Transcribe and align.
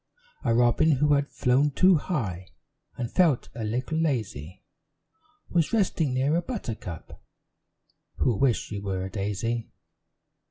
A 0.43 0.55
robin, 0.55 0.93
who 0.93 1.13
had 1.13 1.29
flown 1.29 1.69
too 1.69 1.97
high, 1.97 2.47
And 2.97 3.11
felt 3.11 3.49
a 3.53 3.63
little 3.63 3.99
lazy, 3.99 4.63
Was 5.51 5.73
resting 5.73 6.15
near 6.15 6.35
a 6.35 6.41
buttercup, 6.41 7.21
Who 8.15 8.35
wished 8.35 8.63
she 8.65 8.79
were 8.79 9.05
a 9.05 9.11
daisy. 9.11 9.69